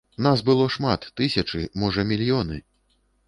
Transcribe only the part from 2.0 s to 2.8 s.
мільёны.